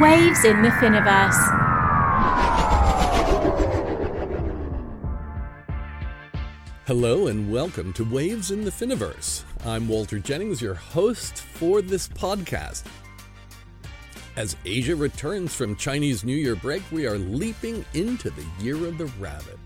[0.00, 1.38] Waves in the Finoverse.
[6.84, 9.44] Hello and welcome to Waves in the Finoverse.
[9.64, 12.82] I'm Walter Jennings, your host for this podcast.
[14.34, 18.98] As Asia returns from Chinese New Year break, we are leaping into the Year of
[18.98, 19.60] the Rabbit.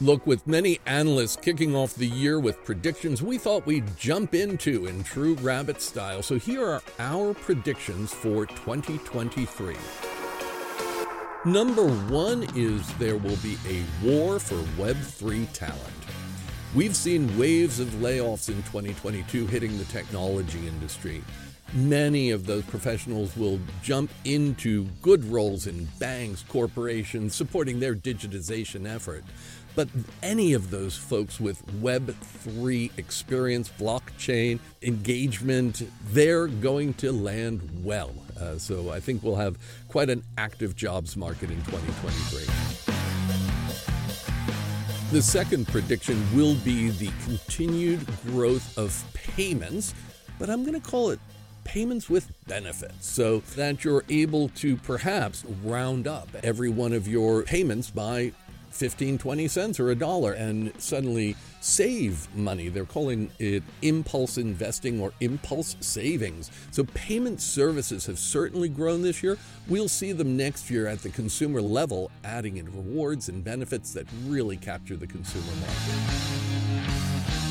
[0.00, 4.86] Look, with many analysts kicking off the year with predictions we thought we'd jump into
[4.86, 6.22] in true rabbit style.
[6.22, 9.74] So here are our predictions for 2023.
[11.44, 15.82] Number one is there will be a war for Web3 talent.
[16.76, 21.24] We've seen waves of layoffs in 2022 hitting the technology industry.
[21.74, 28.86] Many of those professionals will jump into good roles in banks, corporations, supporting their digitization
[28.86, 29.22] effort.
[29.78, 29.88] But
[30.24, 38.12] any of those folks with Web3 experience, blockchain engagement, they're going to land well.
[38.40, 42.40] Uh, so I think we'll have quite an active jobs market in 2023.
[45.12, 49.94] The second prediction will be the continued growth of payments,
[50.40, 51.20] but I'm going to call it
[51.62, 57.44] payments with benefits so that you're able to perhaps round up every one of your
[57.44, 58.32] payments by
[58.70, 62.68] 15, 20 cents or a dollar and suddenly save money.
[62.68, 66.50] They're calling it impulse investing or impulse savings.
[66.70, 69.38] So payment services have certainly grown this year.
[69.68, 74.06] We'll see them next year at the consumer level, adding in rewards and benefits that
[74.26, 76.48] really capture the consumer market.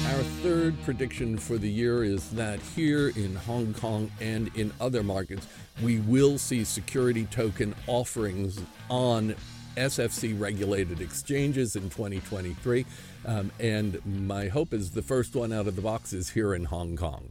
[0.07, 5.03] Our third prediction for the year is that here in Hong Kong and in other
[5.03, 5.45] markets,
[5.83, 8.59] we will see security token offerings
[8.89, 9.35] on
[9.78, 12.86] SFC regulated exchanges in 2023.
[13.25, 16.66] Um, and my hope is the first one out of the box is here in
[16.66, 17.30] Hong Kong.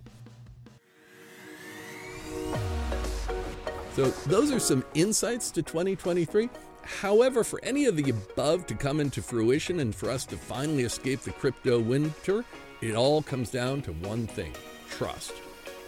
[3.95, 6.51] So, those are some insights to 2023.
[6.83, 10.85] However, for any of the above to come into fruition and for us to finally
[10.85, 12.45] escape the crypto winter,
[12.81, 14.53] it all comes down to one thing
[14.91, 15.33] trust,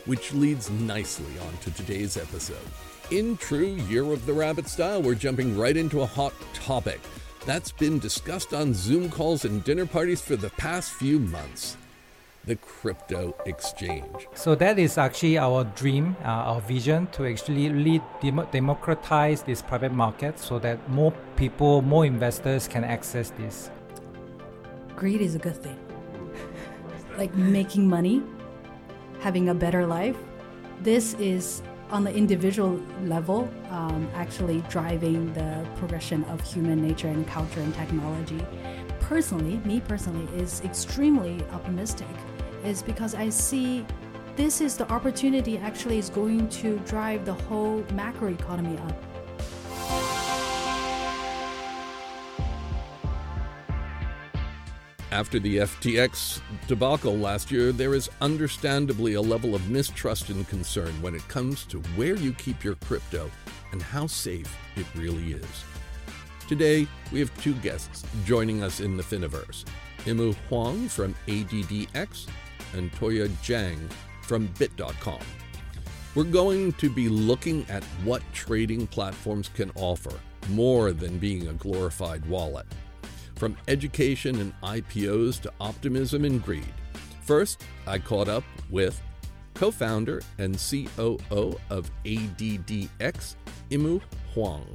[0.06, 2.56] which leads nicely on to today's episode.
[3.10, 7.00] In true Year of the Rabbit style, we're jumping right into a hot topic
[7.46, 11.78] that's been discussed on Zoom calls and dinner parties for the past few months
[12.44, 14.28] the crypto exchange.
[14.34, 19.62] So that is actually our dream, uh, our vision to actually lead dem- democratize this
[19.62, 23.70] private market so that more people, more investors can access this.
[24.96, 25.78] Greed is a good thing.
[27.16, 28.22] like making money,
[29.20, 30.16] having a better life.
[30.80, 37.26] This is on the individual level, um, actually driving the progression of human nature and
[37.26, 38.40] culture and technology.
[39.00, 42.06] Personally, me personally, is extremely optimistic,
[42.64, 43.86] is because I see
[44.36, 49.07] this is the opportunity actually is going to drive the whole macro economy up.
[55.10, 61.00] After the FTX debacle last year, there is understandably a level of mistrust and concern
[61.00, 63.30] when it comes to where you keep your crypto
[63.72, 65.64] and how safe it really is.
[66.46, 69.64] Today, we have two guests joining us in the Finoverse
[70.04, 72.26] Inmoo Hwang from ADDX
[72.74, 73.90] and Toya Zhang
[74.22, 75.20] from Bit.com.
[76.14, 80.20] We're going to be looking at what trading platforms can offer
[80.50, 82.66] more than being a glorified wallet
[83.38, 86.74] from education and IPOs to optimism and greed.
[87.22, 89.00] First, I caught up with
[89.54, 93.36] co founder and COO of ADDX,
[93.70, 94.00] Inmoo
[94.34, 94.66] Hwang.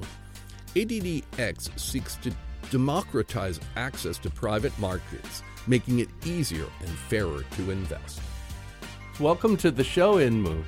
[0.75, 2.31] ADDX seeks to
[2.72, 8.22] democratize access to private markets, making it easier and fairer to invest.
[9.19, 10.63] Welcome to the show, Inmoo.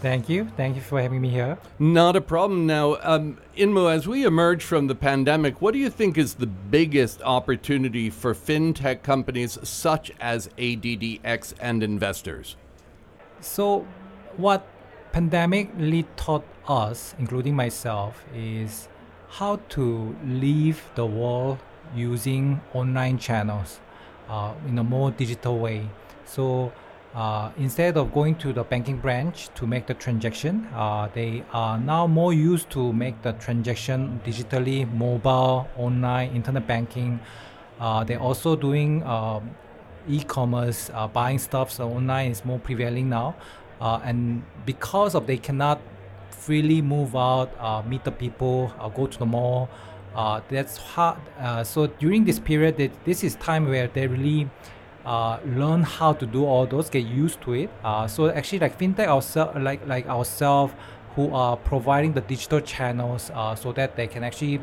[0.00, 0.50] Thank you.
[0.56, 1.58] Thank you for having me here.
[1.78, 2.66] Not a problem.
[2.66, 6.46] Now, um, Inmoo, as we emerge from the pandemic, what do you think is the
[6.46, 12.56] biggest opportunity for fintech companies such as ADDX and investors?
[13.40, 13.86] So,
[14.36, 14.66] what
[15.12, 18.88] pandemic really taught us, including myself, is
[19.28, 21.58] how to leave the world
[21.94, 23.80] using online channels
[24.28, 25.88] uh, in a more digital way.
[26.24, 26.72] So
[27.14, 31.76] uh, instead of going to the banking branch to make the transaction, uh, they are
[31.76, 37.18] now more used to make the transaction digitally, mobile, online, internet banking.
[37.80, 39.50] Uh, they're also doing um,
[40.08, 43.34] e-commerce, uh, buying stuff so online is more prevailing now.
[43.80, 45.80] Uh, and because of they cannot
[46.30, 49.68] freely move out, uh, meet the people, go to the mall,
[50.48, 51.18] that's hard.
[51.66, 54.48] so during this period, this is time where they really
[55.04, 57.70] uh, learn how to do all those, get used to it.
[57.82, 60.74] Uh, so actually, like fintech ourselves, like like ourselves,
[61.16, 64.60] who are providing the digital channels, uh, so that they can actually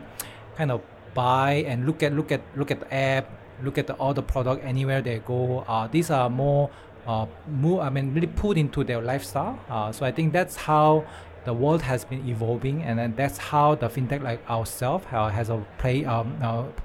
[0.56, 0.82] kind of
[1.14, 3.30] buy and look at look at look at the app,
[3.64, 5.60] look at the, all the product anywhere they go.
[5.68, 6.70] Uh, these are more
[7.08, 9.58] uh, move, I mean, really put into their lifestyle.
[9.94, 11.06] So I think that's how
[11.46, 15.66] the world has been evolving, and then that's how the fintech like ourselves has a
[15.78, 16.38] play um,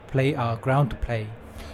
[0.06, 1.26] play ground to play.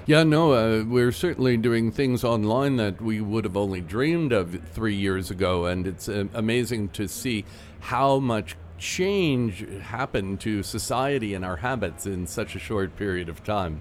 [0.07, 4.59] Yeah, no, uh, we're certainly doing things online that we would have only dreamed of
[4.73, 7.45] three years ago, and it's uh, amazing to see
[7.81, 13.45] how much change happened to society and our habits in such a short period of
[13.45, 13.81] time.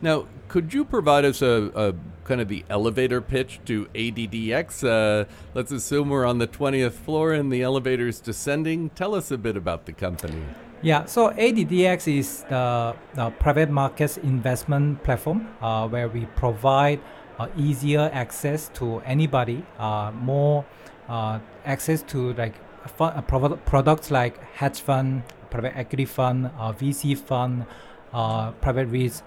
[0.00, 1.94] Now, could you provide us a, a
[2.24, 4.86] kind of the elevator pitch to ADDX?
[4.86, 8.90] Uh, let's assume we're on the 20th floor and the elevator's descending.
[8.90, 10.42] Tell us a bit about the company.
[10.82, 17.00] Yeah, so ADDX is the, the private markets investment platform uh, where we provide
[17.38, 20.66] uh, easier access to anybody, uh, more
[21.08, 22.54] uh, access to like
[22.90, 27.64] fun, uh, products like hedge fund, private equity fund, uh, VC fund,
[28.60, 29.22] private REITs,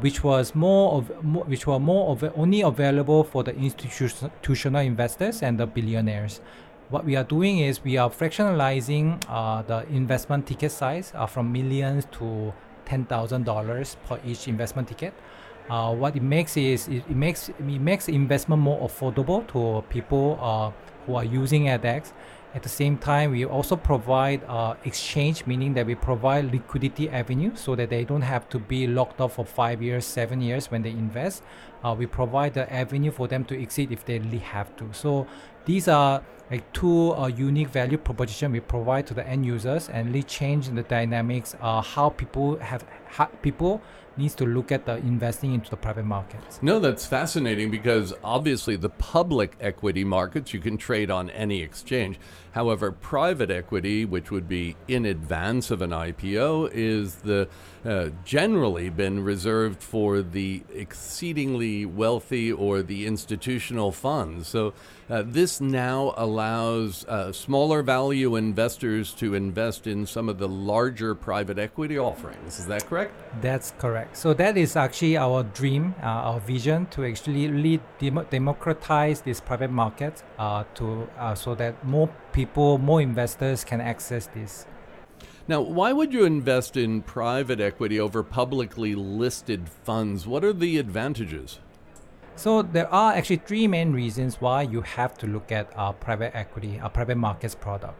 [0.00, 1.08] which was more of
[1.48, 6.40] which were more of only available for the institutional investors and the billionaires.
[6.88, 11.50] What we are doing is we are fractionalizing uh, the investment ticket size uh, from
[11.50, 12.54] millions to
[12.84, 15.12] ten thousand dollars per each investment ticket.
[15.68, 20.70] Uh, what it makes is it, makes it makes investment more affordable to people uh,
[21.06, 22.12] who are using ADDX
[22.56, 27.54] at the same time, we also provide uh, exchange, meaning that we provide liquidity avenue
[27.54, 30.80] so that they don't have to be locked up for five years, seven years when
[30.80, 31.42] they invest.
[31.84, 34.90] Uh, we provide the avenue for them to exit if they really have to.
[34.94, 35.26] So
[35.66, 40.06] these are like two uh, unique value proposition we provide to the end users and
[40.08, 43.80] really change the dynamics uh, how people have how people
[44.18, 46.58] needs to look at the investing into the private markets.
[46.62, 52.18] No, that's fascinating because obviously the public equity markets you can trade on any exchange.
[52.52, 57.48] However, private equity, which would be in advance of an IPO, is the
[57.84, 64.48] uh, generally been reserved for the exceedingly wealthy or the institutional funds.
[64.48, 64.72] So
[65.08, 71.14] uh, this now allows uh, smaller value investors to invest in some of the larger
[71.14, 72.58] private equity offerings.
[72.58, 73.12] Is that correct?
[73.40, 74.05] That's correct.
[74.12, 79.40] So that is actually our dream, uh, our vision to actually lead dem- democratize this
[79.40, 84.66] private market uh, to uh, so that more people, more investors can access this.
[85.48, 90.26] Now, why would you invest in private equity over publicly listed funds?
[90.26, 91.60] What are the advantages?
[92.34, 96.34] So there are actually three main reasons why you have to look at uh, private
[96.34, 97.98] equity, a private markets product.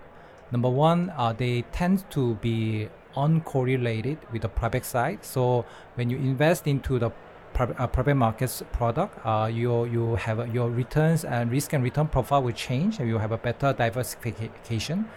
[0.50, 5.24] Number one, uh, they tend to be uncorrelated with the private side.
[5.24, 5.64] So
[5.94, 7.10] when you invest into the
[7.54, 12.08] private, uh, private markets product, uh, you you have your returns and risk and return
[12.08, 15.08] profile will change, and you have a better diversification.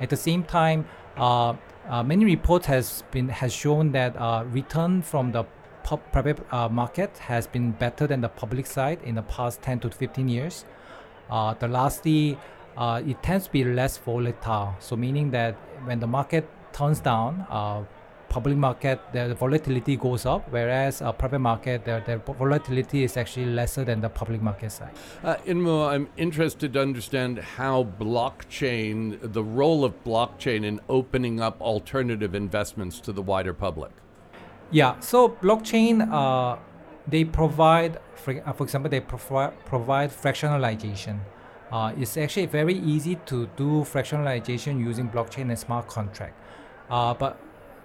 [0.00, 0.86] At the same time,
[1.16, 1.54] uh,
[1.88, 5.44] uh, many reports has been has shown that uh, return from the
[6.12, 9.90] private uh, market has been better than the public side in the past 10 to
[9.90, 10.64] 15 years.
[11.30, 12.38] Uh, the lastly,
[12.76, 14.74] uh, it tends to be less volatile.
[14.80, 15.54] So meaning that
[15.84, 17.46] when the market turns down,
[18.34, 23.46] public market the volatility goes up, whereas a private market the, the volatility is actually
[23.46, 24.90] lesser than the public market side.
[25.22, 31.60] Uh, Inmoo, I'm interested to understand how blockchain, the role of blockchain in opening up
[31.60, 33.92] alternative investments to the wider public.
[34.72, 36.58] Yeah, so blockchain, uh,
[37.06, 41.20] they provide, for, uh, for example, they provide provide fractionalization.
[41.74, 46.34] Uh, it's actually very easy to do fractionalization using blockchain and smart contract.
[46.88, 47.36] Uh, but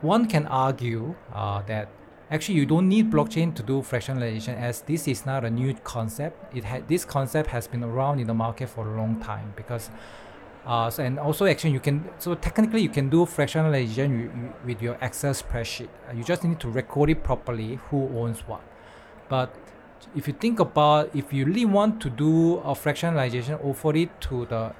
[0.01, 1.89] one can argue uh, that
[2.29, 6.55] actually you don't need blockchain to do fractionalization as this is not a new concept.
[6.55, 9.89] It ha- this concept has been around in the market for a long time because
[10.67, 14.99] uh, so, and also actually you can so technically you can do fractionalization with your
[15.01, 15.89] Excel spreadsheet.
[16.07, 18.61] Uh, you just need to record it properly who owns what.
[19.29, 19.55] But
[20.15, 24.45] if you think about if you really want to do a fractionalization offer it to
[24.45, 24.73] the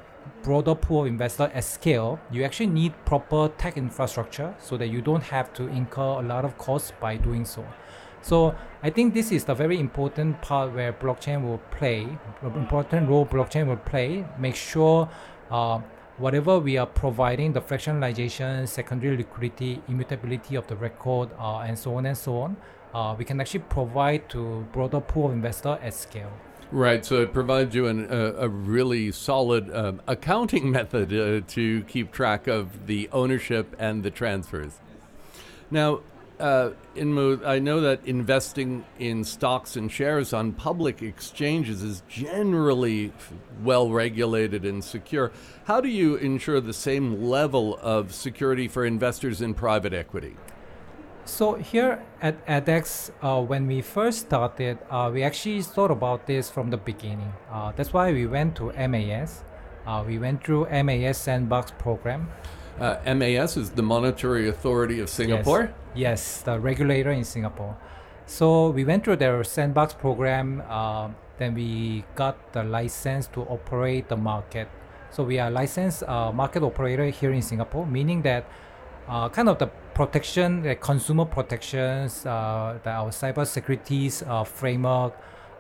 [0.44, 5.02] broader pool of investor at scale, you actually need proper tech infrastructure so that you
[5.02, 7.66] don't have to incur a lot of costs by doing so.
[8.22, 12.08] So I think this is the very important part where blockchain will play,
[12.44, 14.26] important role blockchain will play.
[14.38, 15.10] Make sure
[15.50, 15.80] uh,
[16.18, 21.96] whatever we are providing, the fractionalization, secondary liquidity, immutability of the record, uh, and so
[21.96, 22.58] on and so on,
[22.94, 26.32] uh, we can actually provide to broader pool of investor at scale.
[26.72, 31.84] Right, so it provides you an, a, a, really solid um, accounting method uh, to
[31.86, 34.74] keep track of the ownership and the transfers.
[35.72, 36.02] Now,
[36.40, 43.12] uh, Inmoo, I know that investing in stocks and shares on public exchanges is generally
[43.64, 45.32] well regulated and secure.
[45.66, 50.38] How do you ensure the same level of security for investors in private equity?
[51.30, 56.50] So here at ADDX, uh, when we first started, uh, we actually thought about this
[56.50, 57.32] from the beginning.
[57.52, 59.44] Uh, that's why we went to MAS.
[59.86, 62.28] Uh, we went through MAS Sandbox program.
[62.80, 65.72] Uh, MAS is the Monetary Authority of Singapore.
[65.94, 65.96] Yes.
[65.96, 67.78] yes, the regulator in Singapore.
[68.26, 70.64] So we went through their Sandbox program.
[70.68, 74.68] Uh, then we got the license to operate the market.
[75.12, 78.46] So we are licensed uh, market operator here in Singapore, meaning that
[79.08, 79.70] uh, kind of the
[80.00, 85.14] protection, like consumer protections, uh, the, our cyber securities uh, framework,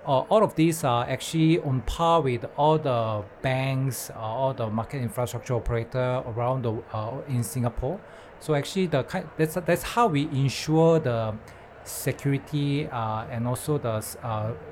[0.05, 4.65] uh, all of these are actually on par with all the banks, uh, all the
[4.69, 7.99] market infrastructure operator around the uh, in Singapore.
[8.39, 11.35] So actually, the kind that's that's how we ensure the
[11.83, 13.99] security uh, and also the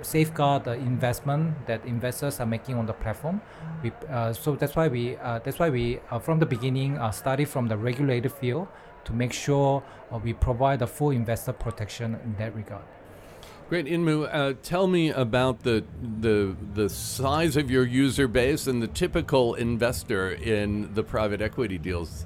[0.01, 3.41] safeguard the investment that investors are making on the platform.
[3.83, 3.91] We,
[4.31, 8.31] so that's why we that's why we from the beginning uh, study from the regulated
[8.31, 8.67] field
[9.07, 9.83] to make sure
[10.23, 12.83] we provide the full investor protection in that regard.
[13.69, 14.29] Great, Inmoo.
[14.31, 15.83] Uh, tell me about the
[16.21, 21.77] the the size of your user base and the typical investor in the private equity
[21.77, 22.25] deals.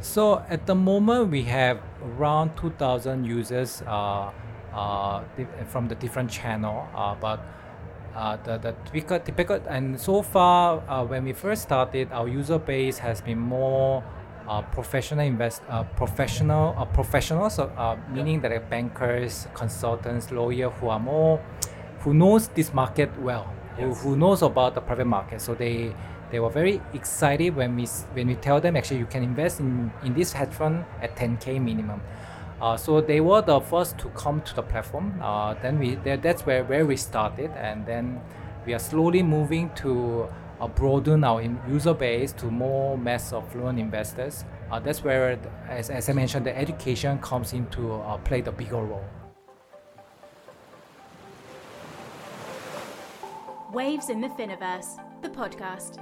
[0.00, 4.30] So at the moment, we have around 2,000 users uh,
[4.72, 5.22] uh,
[5.66, 6.86] from the different channel.
[6.94, 7.40] Uh, but
[8.14, 12.58] uh, the, the typical, typical, and so far, uh, when we first started, our user
[12.58, 14.04] base has been more
[14.48, 21.00] uh, professional invest uh, professional uh, professionals uh, meaning that bankers consultants lawyers who are
[21.00, 21.38] more
[22.00, 24.02] who knows this market well yes.
[24.02, 25.40] who, who knows about the private market.
[25.40, 25.94] So they
[26.30, 29.90] they were very excited when we when we tell them actually you can invest in
[30.04, 32.00] in this hedge fund at 10k minimum.
[32.60, 35.20] Uh, so they were the first to come to the platform.
[35.20, 37.50] Uh, then we that's where where we started.
[37.56, 38.20] And then
[38.66, 40.28] we are slowly moving to
[40.60, 44.44] uh, broaden our user base to more mass affluent investors.
[44.70, 48.82] Uh, that's where, as, as I mentioned, the education comes into uh, play the bigger
[48.82, 49.04] role.
[53.72, 55.98] Waves in the Finoverse, the podcast.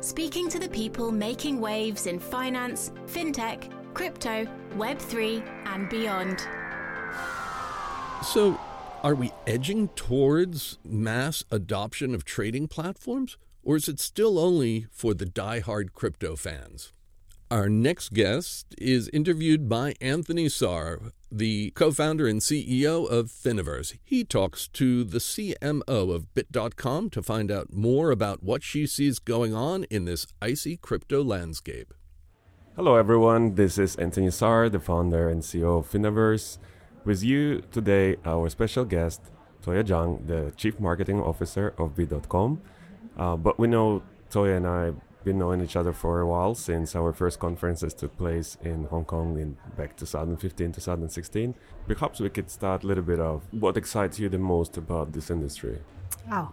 [0.00, 6.44] Speaking to the people making waves in finance, fintech, crypto, Web3, and beyond.
[8.24, 8.58] So,
[9.02, 13.36] are we edging towards mass adoption of trading platforms?
[13.62, 16.92] Or is it still only for the die-hard crypto fans?
[17.50, 23.98] Our next guest is interviewed by Anthony Sarr, the co founder and CEO of Finoverse.
[24.02, 29.18] He talks to the CMO of Bit.com to find out more about what she sees
[29.18, 31.92] going on in this icy crypto landscape.
[32.74, 33.54] Hello, everyone.
[33.54, 36.56] This is Anthony Sarr, the founder and CEO of Finoverse.
[37.04, 39.20] With you today, our special guest,
[39.62, 42.62] Toya Zhang, the Chief Marketing Officer of Bit.com.
[43.16, 44.92] Uh, but we know Toya and I
[45.24, 49.04] been knowing each other for a while since our first conferences took place in Hong
[49.04, 51.54] Kong in back 2015, 2016.
[51.86, 55.30] Perhaps we could start a little bit of what excites you the most about this
[55.30, 55.78] industry.
[56.30, 56.52] Oh,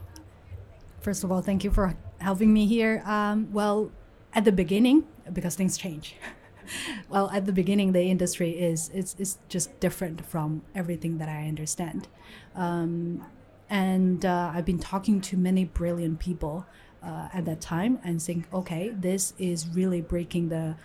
[1.01, 3.01] first of all, thank you for helping me here.
[3.06, 3.92] Um, well,
[4.34, 6.16] at the beginning, because things change.
[7.10, 11.48] well, at the beginning, the industry is it's, it's just different from everything that I
[11.48, 12.08] understand.
[12.56, 13.25] Um,
[13.70, 16.66] and uh, I've been talking to many brilliant people
[17.04, 20.76] uh, at that time and think, okay, this is really breaking the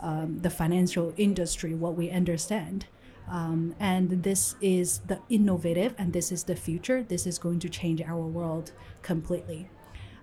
[0.00, 2.86] um, the financial industry, what we understand.
[3.28, 7.02] Um, and this is the innovative and this is the future.
[7.02, 8.72] This is going to change our world
[9.02, 9.68] completely.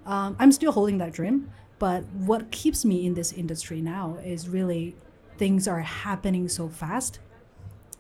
[0.06, 4.50] Um, I'm still holding that dream, but what keeps me in this industry now is
[4.50, 4.96] really
[5.38, 7.20] things are happening so fast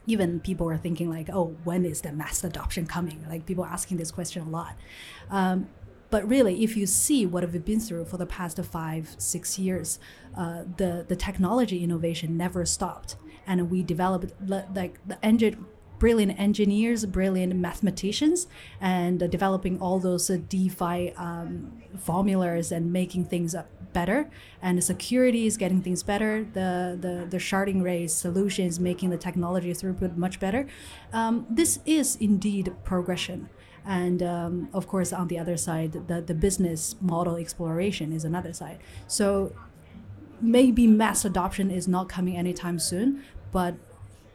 [0.07, 3.23] even people are thinking like, oh, when is the mass adoption coming?
[3.29, 4.75] Like people asking this question a lot.
[5.29, 5.67] Um,
[6.09, 9.99] but really, if you see what we've been through for the past five, six years,
[10.35, 15.65] uh, the the technology innovation never stopped, and we developed like the engine
[15.99, 18.47] brilliant engineers, brilliant mathematicians,
[18.79, 23.55] and uh, developing all those uh, DeFi um, formulas and making things
[23.93, 24.29] better.
[24.61, 26.45] And the security is getting things better.
[26.53, 30.67] The the, the sharding rate solution is making the technology throughput much better.
[31.13, 33.49] Um, this is indeed progression.
[33.85, 38.51] And um, of course, on the other side, the, the business model exploration is another
[38.51, 38.79] side.
[39.07, 39.55] So
[40.41, 43.75] maybe mass adoption is not coming anytime soon, but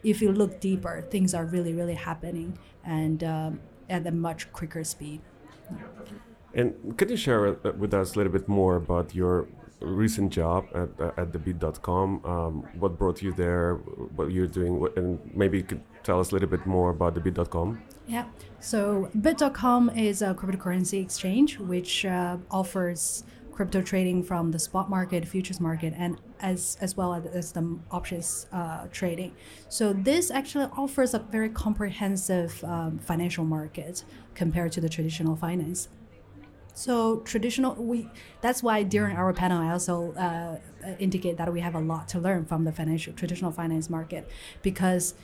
[0.03, 4.85] if you look deeper, things are really, really happening and um, at a much quicker
[4.85, 5.21] speed.
[6.55, 9.47] And could you share with us a little bit more about your
[9.85, 12.25] recent job at at the Bit.com.
[12.25, 13.75] Um, what brought you there?
[14.17, 14.87] What you're doing?
[14.97, 17.83] And maybe you could tell us a little bit more about the Bit.com.
[18.07, 18.27] Yeah.
[18.61, 25.29] So Bit.com is a cryptocurrency exchange which uh, offers crypto trading from the spot market,
[25.29, 29.33] futures market, and as as well as the options uh, trading.
[29.69, 34.05] So this actually offers a very comprehensive um, financial market
[34.35, 35.89] compared to the traditional finance.
[36.75, 38.09] So traditional, we
[38.41, 40.57] that's why during our panel I also uh,
[40.99, 44.29] indicate that we have a lot to learn from the financial traditional finance market
[44.63, 45.15] because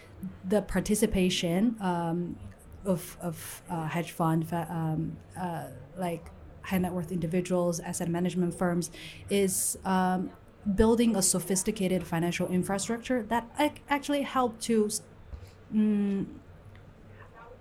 [0.47, 2.37] the participation um,
[2.85, 5.65] of of uh, hedge fund um, uh,
[5.97, 6.31] like
[6.63, 8.91] high net worth individuals, asset management firms,
[9.31, 10.31] is um,
[10.75, 14.91] building a sophisticated financial infrastructure that ac- actually help to
[15.75, 16.27] mm,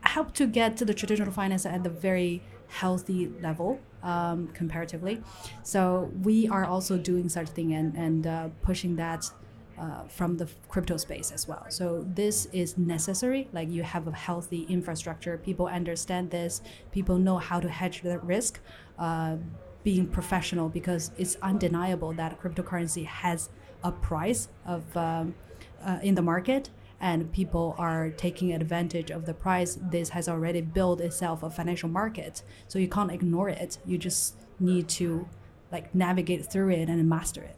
[0.02, 5.22] help to get to the traditional finance at the very healthy level um, comparatively.
[5.64, 9.30] So we are also doing such thing and, and uh, pushing that
[9.78, 11.66] uh, from the crypto space as well.
[11.70, 13.48] So this is necessary.
[13.54, 15.38] Like you have a healthy infrastructure.
[15.38, 16.62] People understand this.
[16.92, 18.60] People know how to hedge the risk.
[18.98, 19.38] Uh,
[19.84, 23.50] being professional because it's undeniable that cryptocurrency has
[23.86, 25.34] a price of um,
[25.82, 29.78] uh, in the market and people are taking advantage of the price.
[29.92, 33.78] This has already built itself a financial market, so you can't ignore it.
[33.86, 35.28] You just need to
[35.72, 37.56] like navigate through it and master it.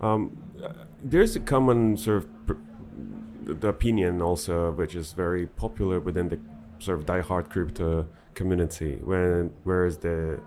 [0.00, 0.38] Um,
[1.02, 2.56] there's a common sort of
[3.60, 6.38] the opinion also, which is very popular within the
[6.78, 10.40] sort of diehard crypto community, when whereas the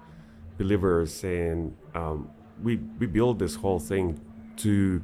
[0.58, 2.30] believers saying um,
[2.64, 4.20] we we build this whole thing
[4.58, 5.02] to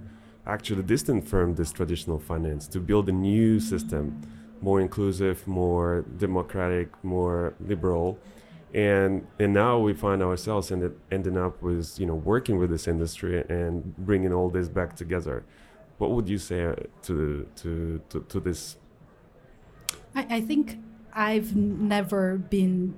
[0.50, 4.22] actually distant from this traditional finance to build a new system,
[4.62, 8.18] more inclusive, more democratic, more liberal.
[8.74, 12.88] And and now we find ourselves ended, ending up with you know working with this
[12.88, 15.44] industry and bringing all this back together.
[15.98, 18.78] What would you say to to to, to this?
[20.14, 20.78] I, I think
[21.14, 22.96] I've never been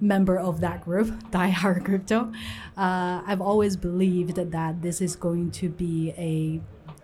[0.00, 2.32] member of that group, Die Hard Crypto.
[2.76, 6.60] Uh, I've always believed that this is going to be a,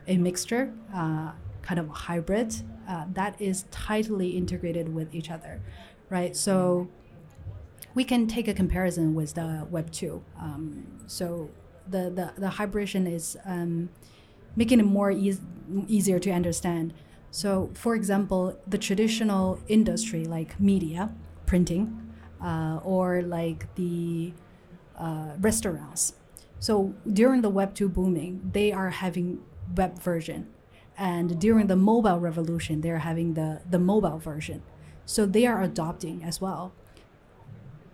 [0.06, 2.54] a mixture, uh, kind of a hybrid,
[2.88, 5.60] uh, that is tightly integrated with each other,
[6.08, 6.36] right?
[6.36, 6.88] So
[7.94, 10.22] we can take a comparison with the Web 2.
[10.38, 11.50] Um, so
[11.88, 13.88] the, the, the hybridization is um,
[14.54, 15.38] making it more e-
[15.86, 16.94] easier to understand.
[17.30, 21.10] So, for example, the traditional industry like media,
[21.44, 22.05] printing,
[22.42, 24.32] uh, or like the
[24.98, 26.14] uh, restaurants.
[26.58, 29.40] So during the Web 2 booming, they are having
[29.76, 30.48] web version.
[30.98, 34.62] And during the mobile revolution, they're having the, the mobile version.
[35.04, 36.72] So they are adopting as well.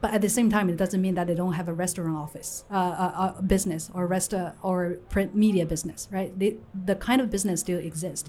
[0.00, 2.64] But at the same time, it doesn't mean that they don't have a restaurant office,
[2.72, 6.36] uh, a, uh, a business, or resta- or print media business, right?
[6.36, 8.28] They, the kind of business still exists.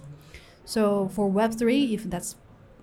[0.65, 2.35] So for Web three, if that's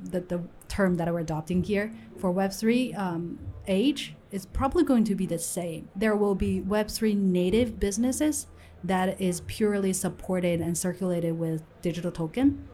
[0.03, 5.15] the, the term that we're adopting here for Web3 um, age is probably going to
[5.15, 5.89] be the same.
[5.97, 8.47] There will be Web3 native businesses
[8.85, 12.67] that is purely supported and circulated with digital token.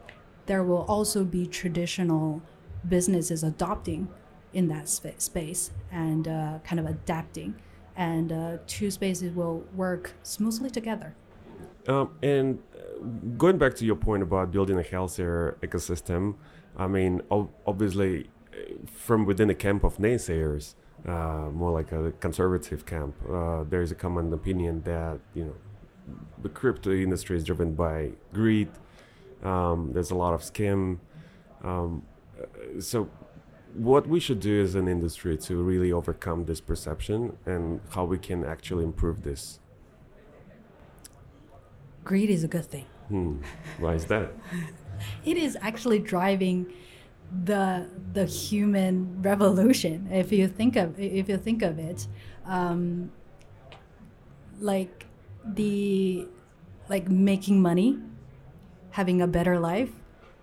[0.45, 2.41] There will also be traditional
[2.87, 4.07] businesses adopting
[4.53, 7.55] in that sp- space and uh, kind of adapting.
[7.95, 11.15] And uh, two spaces will work smoothly together.
[11.87, 13.03] Um, and uh,
[13.37, 16.35] going back to your point about building a healthier ecosystem,
[16.77, 17.21] I mean,
[17.65, 18.29] obviously,
[18.85, 20.75] from within the camp of naysayers,
[21.07, 25.55] uh, more like a conservative camp, uh, there is a common opinion that you know
[26.41, 28.69] the crypto industry is driven by greed.
[29.43, 30.99] Um, there's a lot of scam.
[31.63, 32.03] Um,
[32.79, 33.09] so,
[33.73, 38.19] what we should do as an industry to really overcome this perception and how we
[38.19, 39.59] can actually improve this.
[42.03, 42.85] Greed is a good thing.
[43.09, 43.37] Hmm.
[43.79, 44.31] Why is that?
[45.25, 46.71] it is actually driving
[47.43, 52.07] the the human revolution if you think of if you think of it.
[52.45, 53.11] Um,
[54.59, 55.05] like
[55.45, 56.27] the
[56.89, 57.99] like making money
[58.91, 59.91] having a better life.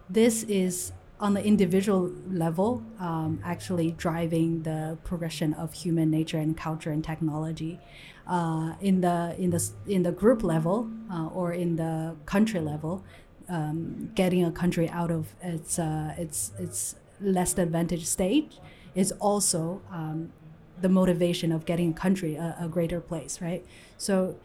[0.09, 6.57] This is on the individual level um, actually driving the progression of human nature and
[6.57, 7.81] culture and technology.
[8.27, 13.05] Uh, in the in the in the group level uh, or in the country level
[13.49, 18.55] um, getting a country out of its uh, its its less advantaged state
[18.95, 20.33] is also um,
[20.81, 23.65] the motivation of getting a country a, a, greater place, right?
[23.99, 24.37] So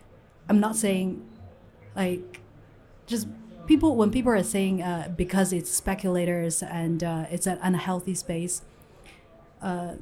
[0.47, 1.25] I'm not saying
[1.95, 2.41] like
[3.07, 3.27] just
[3.67, 8.61] people when people are saying uh, because it's speculators and uh, it's an unhealthy space.
[9.61, 9.95] Uh,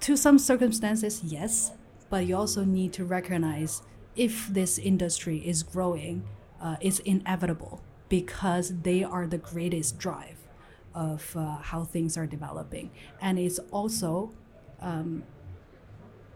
[0.00, 1.72] to some circumstances, yes,
[2.08, 3.82] but you also need to recognize
[4.14, 6.22] if this industry is growing,
[6.60, 10.38] uh, it's inevitable because they are the greatest drive
[10.94, 12.90] of uh, how things are developing,
[13.20, 14.32] and it's also,
[14.80, 15.22] um,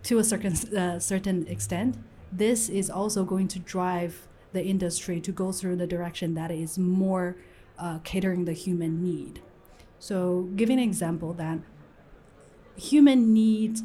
[0.04, 1.96] to a certain uh, certain extent,
[2.30, 6.78] this is also going to drive the industry to go through the direction that is
[6.78, 7.36] more
[7.78, 9.40] uh, catering the human need.
[9.98, 11.58] So, giving an example that
[12.76, 13.78] human need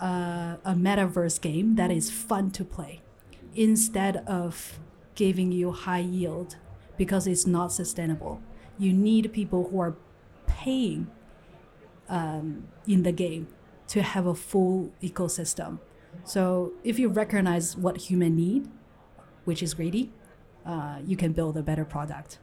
[0.00, 3.02] uh, a metaverse game that is fun to play
[3.54, 4.78] instead of
[5.14, 6.56] giving you high yield
[6.96, 8.40] because it's not sustainable.
[8.78, 9.94] You need people who are
[10.46, 11.08] paying
[12.08, 13.48] um, in the game
[13.88, 15.78] to have a full ecosystem.
[16.24, 18.68] So if you recognize what human need,
[19.44, 20.12] which is greedy,
[20.64, 22.38] uh, you can build a better product.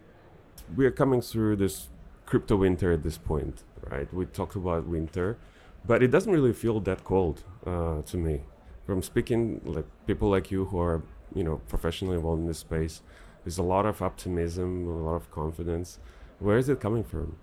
[0.75, 1.89] We are coming through this
[2.25, 4.11] crypto winter at this point, right?
[4.13, 5.37] We talked about winter,
[5.85, 8.41] but it doesn't really feel that cold uh, to me.
[8.85, 11.01] From speaking like people like you who are,
[11.35, 13.01] you know, professionally involved in this space,
[13.43, 15.99] there's a lot of optimism, a lot of confidence.
[16.39, 17.38] Where is it coming from?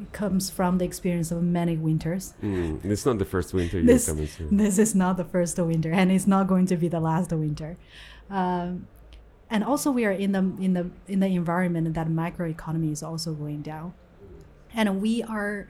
[0.00, 2.32] It comes from the experience of many winters.
[2.42, 4.48] Mm, it's not the first winter you're This, coming through.
[4.50, 7.76] this is not the first winter, and it's not going to be the last winter.
[8.30, 8.86] Um,
[9.50, 13.34] and also, we are in the in the in the environment that microeconomy is also
[13.34, 13.92] going down,
[14.74, 15.68] and we are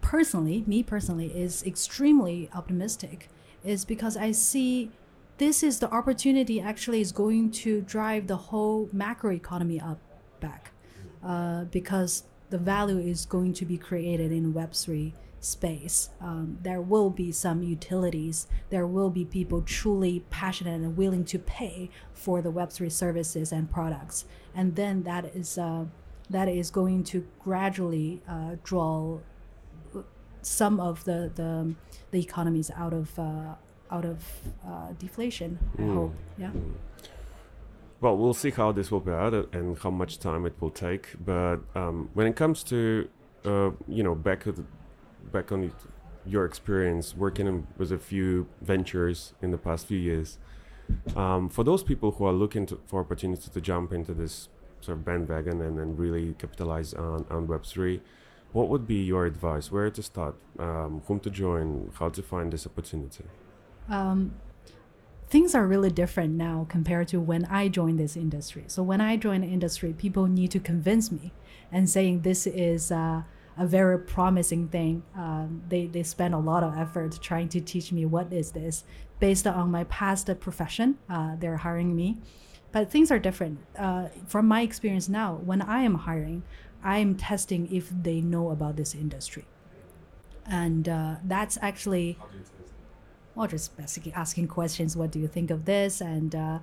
[0.00, 3.28] personally, me personally, is extremely optimistic,
[3.62, 4.90] is because I see
[5.38, 9.98] this is the opportunity actually is going to drive the whole macroeconomy up
[10.40, 10.72] back,
[11.24, 16.10] uh, because the value is going to be created in Web three space.
[16.20, 18.46] Um, there will be some utilities.
[18.70, 23.52] There will be people truly passionate and willing to pay for the Web three services
[23.52, 25.84] and products, and then that is uh,
[26.30, 29.18] that is going to gradually uh, draw
[30.42, 31.74] some of the the,
[32.10, 33.54] the economies out of uh,
[33.90, 34.24] out of
[34.66, 35.58] uh, deflation.
[35.78, 36.50] I hope, yeah.
[38.00, 41.14] Well, we'll see how this will be out and how much time it will take.
[41.24, 43.08] But um, when it comes to,
[43.44, 44.56] uh, you know, back at,
[45.32, 45.72] back on
[46.26, 50.38] your experience working in, with a few ventures in the past few years,
[51.16, 54.48] um, for those people who are looking to, for opportunity to jump into this
[54.80, 58.02] sort of bandwagon and, and really capitalize on, on Web three,
[58.52, 59.72] what would be your advice?
[59.72, 60.34] Where to start?
[60.58, 61.90] Um, whom to join?
[61.98, 63.24] How to find this opportunity?
[63.88, 64.34] Um,
[65.28, 68.64] things are really different now compared to when I joined this industry.
[68.68, 71.32] So when I joined the industry, people need to convince me
[71.72, 73.22] and saying this is uh,
[73.58, 75.02] a very promising thing.
[75.16, 78.84] Um, they they spend a lot of effort trying to teach me what is this
[79.18, 80.98] based on my past profession.
[81.08, 82.18] Uh, they're hiring me,
[82.72, 83.58] but things are different.
[83.76, 86.42] Uh, from my experience now, when I am hiring,
[86.84, 89.46] I am testing if they know about this industry,
[90.44, 92.18] and uh, that's actually
[93.36, 94.96] well, just basically asking questions.
[94.96, 96.00] What do you think of this?
[96.00, 96.58] And uh,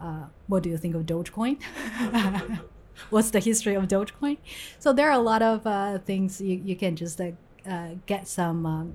[0.00, 1.60] uh, what do you think of Dogecoin?
[3.10, 4.36] What's the history of Dogecoin?
[4.78, 7.30] So there are a lot of uh, things you, you can just uh,
[7.66, 8.94] uh, get some um,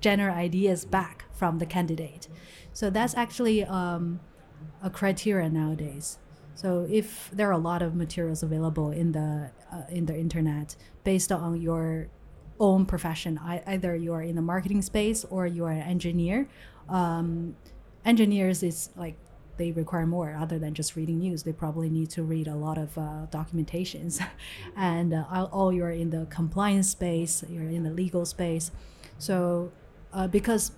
[0.00, 2.28] general ideas back from the candidate.
[2.74, 4.20] So that's actually um,
[4.82, 6.18] a criteria nowadays.
[6.54, 10.76] So if there are a lot of materials available in the uh, in the internet
[11.04, 12.08] based on your
[12.60, 13.38] own profession.
[13.38, 16.48] I, either you are in the marketing space or you are an engineer.
[16.88, 17.56] Um,
[18.04, 19.16] engineers is like
[19.56, 21.44] they require more other than just reading news.
[21.44, 24.24] They probably need to read a lot of uh, documentations,
[24.76, 28.70] and uh, all you're in the compliance space, you're in the legal space.
[29.18, 29.70] So
[30.12, 30.72] uh, because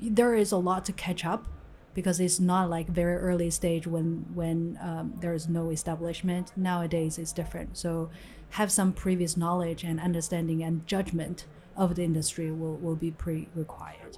[0.00, 1.46] there is a lot to catch up
[1.94, 6.52] because it's not like very early stage when when um, there is no establishment.
[6.56, 7.76] Nowadays it's different.
[7.76, 8.10] So
[8.50, 14.16] have some previous knowledge and understanding and judgment of the industry will, will be pre-required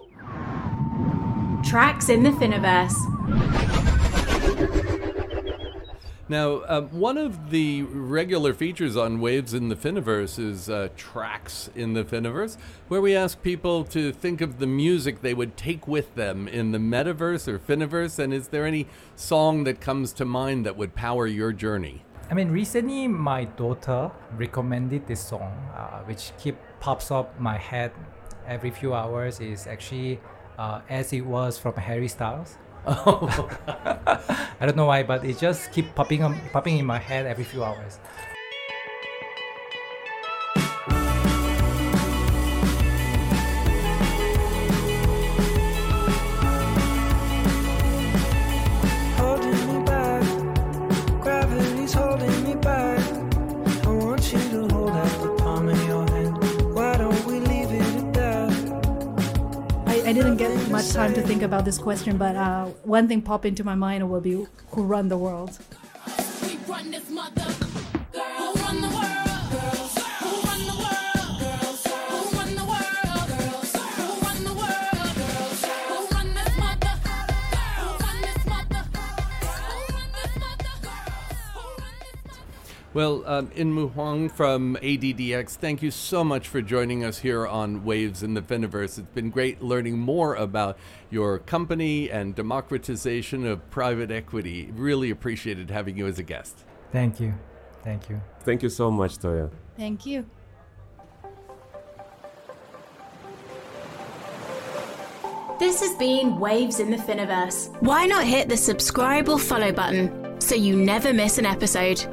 [1.64, 2.94] Tracks in the Finoverse.
[6.26, 11.68] Now, uh, one of the regular features on Waves in the Finoverse is uh, Tracks
[11.74, 12.56] in the Finoverse,
[12.88, 16.72] where we ask people to think of the music they would take with them in
[16.72, 18.18] the metaverse or Finoverse.
[18.18, 22.06] And is there any song that comes to mind that would power your journey?
[22.30, 27.92] I mean, recently my daughter recommended this song, uh, which keep pops up my head
[28.46, 29.40] every few hours.
[29.40, 30.20] Is actually
[30.58, 32.56] uh, as it was from Harry Styles.
[32.86, 34.18] I
[34.60, 37.64] don't know why, but it just keep popping up, popping in my head every few
[37.64, 37.98] hours.
[61.14, 64.20] Time to think about this question, but uh, one thing pop into my mind will
[64.20, 65.58] be who run the world.
[82.94, 87.84] Well, um, Inmoo Hwang from ADDX, thank you so much for joining us here on
[87.84, 88.98] Waves in the Finoverse.
[88.98, 90.78] It's been great learning more about
[91.10, 94.70] your company and democratization of private equity.
[94.76, 96.56] Really appreciated having you as a guest.
[96.92, 97.34] Thank you.
[97.82, 98.20] Thank you.
[98.42, 99.50] Thank you so much, Toya.
[99.76, 100.24] Thank you.
[105.58, 107.74] This has been Waves in the Finoverse.
[107.80, 112.06] Why not hit the subscribe or follow button so you never miss an episode?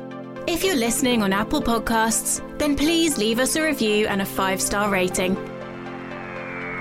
[0.47, 4.59] If you're listening on Apple Podcasts, then please leave us a review and a five
[4.59, 5.35] star rating.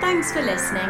[0.01, 0.89] Thanks for listening.